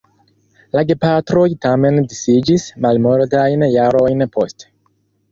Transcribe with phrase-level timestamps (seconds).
[0.75, 4.69] La gepatroj tamen disiĝis malmultajn jarojn poste.